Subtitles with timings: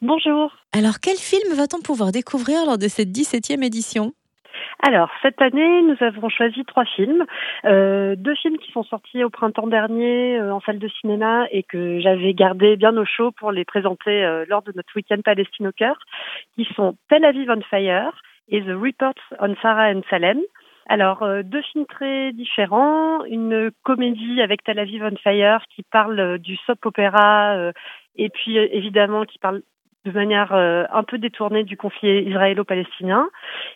[0.00, 0.52] Bonjour.
[0.72, 4.12] Alors, quel film va-t-on pouvoir découvrir lors de cette 17e édition?
[4.86, 7.24] Alors, cette année, nous avons choisi trois films.
[7.64, 11.64] Euh, deux films qui sont sortis au printemps dernier euh, en salle de cinéma et
[11.64, 15.66] que j'avais gardé bien au chaud pour les présenter euh, lors de notre week-end Palestine
[15.66, 15.98] au cœur,
[16.54, 20.38] qui sont Tel Aviv on Fire et The Reports on Sarah and Salem.
[20.88, 23.22] Alors, deux films très différents.
[23.24, 27.72] Une comédie avec Tel Aviv on Fire qui parle du soap opéra
[28.16, 29.60] et puis évidemment qui parle
[30.08, 33.28] de manière un peu détournée du conflit israélo-palestinien.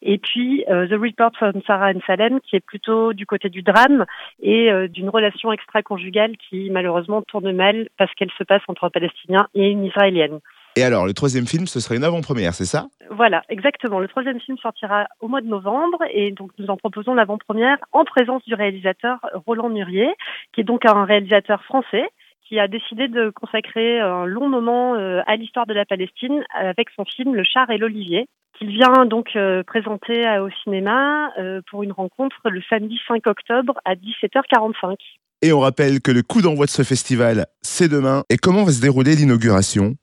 [0.03, 4.07] Et puis The Report from Sarah and Salem qui est plutôt du côté du drame
[4.41, 9.47] et d'une relation extra-conjugale qui malheureusement tourne mal parce qu'elle se passe entre un Palestinien
[9.55, 10.41] et une Israélienne.
[10.75, 12.87] Et alors, le troisième film, ce serait une avant-première, c'est ça?
[13.11, 14.01] Voilà, exactement.
[14.01, 18.05] Le troisième film sortira au mois de novembre et donc nous en proposons l'avant-première en
[18.05, 20.09] présence du réalisateur Roland Murier,
[20.55, 22.09] qui est donc un réalisateur français
[22.53, 26.89] qui a décidé de consacrer un long moment euh, à l'histoire de la Palestine avec
[26.95, 28.27] son film Le char et l'olivier,
[28.59, 33.81] qu'il vient donc euh, présenter au cinéma euh, pour une rencontre le samedi 5 octobre
[33.87, 34.97] à 17h45.
[35.41, 38.23] Et on rappelle que le coup d'envoi de ce festival, c'est demain.
[38.29, 39.95] Et comment va se dérouler l'inauguration?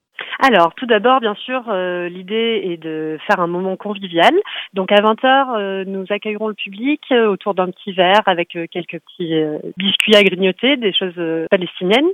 [0.41, 4.33] Alors, tout d'abord, bien sûr, euh, l'idée est de faire un moment convivial.
[4.73, 9.01] Donc, à 20h, euh, nous accueillerons le public euh, autour d'un petit verre avec quelques
[9.01, 9.33] petits
[9.75, 12.07] biscuits à grignoter, des choses palestiniennes.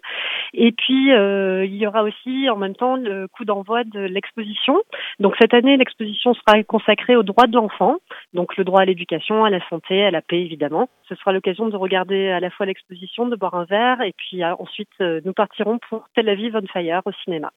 [0.56, 4.82] Et puis, il y aura aussi en même temps le coup d'envoi de l'exposition.
[5.20, 7.98] Donc, cette année, l'exposition sera consacrée aux droits de l'enfant,
[8.34, 10.90] donc le droit à l'éducation, à la santé, à la paix, évidemment.
[11.08, 14.44] Ce sera l'occasion de regarder à la fois l'exposition, de boire un verre, et puis
[14.44, 17.52] ensuite, nous partirons pour Tel Aviv on Fire au cinéma.